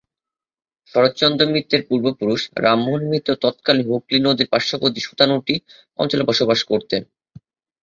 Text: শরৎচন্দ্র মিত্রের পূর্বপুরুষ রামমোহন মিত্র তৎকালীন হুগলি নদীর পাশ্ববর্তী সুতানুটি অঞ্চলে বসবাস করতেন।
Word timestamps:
শরৎচন্দ্র 0.93 1.43
মিত্রের 1.47 1.81
পূর্বপুরুষ 1.89 2.41
রামমোহন 2.57 3.03
মিত্র 3.11 3.29
তৎকালীন 3.43 3.85
হুগলি 3.87 4.17
নদীর 4.19 4.51
পাশ্ববর্তী 4.53 5.01
সুতানুটি 5.07 5.55
অঞ্চলে 5.99 6.23
বসবাস 6.23 6.59
করতেন। 6.63 7.01